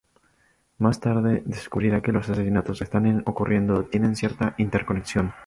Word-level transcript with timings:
Más 0.79 0.99
tarde 0.99 1.43
descubrirá 1.45 2.01
que 2.01 2.11
los 2.11 2.27
asesinatos 2.27 2.79
que 2.79 2.85
están 2.85 3.21
ocurriendo 3.27 3.83
tienen 3.83 4.15
cierta 4.15 4.55
interconexión. 4.57 5.31